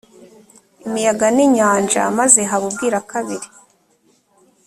imiyaga 0.85 1.27
n 1.35 1.37
inyanja 1.45 2.01
maze 2.17 2.39
haba 2.49 2.65
ubwira 2.69 2.97
kabiri 3.11 3.47